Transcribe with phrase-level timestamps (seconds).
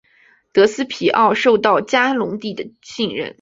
[0.51, 3.29] 德斯皮奥受到嘉隆帝的信任。